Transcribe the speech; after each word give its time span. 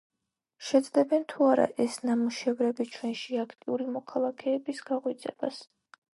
შეძლებენ 0.69 1.25
თუ 1.33 1.49
არა 1.55 1.67
ეს 1.85 1.97
ნამუშევრები 2.11 2.89
ჩვენში 2.97 3.39
აქტიური 3.45 3.87
მოქალაქეების 4.01 4.85
გაღვიძებას. 4.91 5.63